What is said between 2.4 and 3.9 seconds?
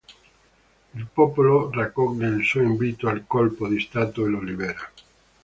suo invito al colpo di